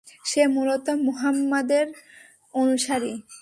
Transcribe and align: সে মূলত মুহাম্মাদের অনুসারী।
সে 0.25 0.47
মূলত 0.47 0.89
মুহাম্মাদের 0.89 1.87
অনুসারী। 2.53 3.13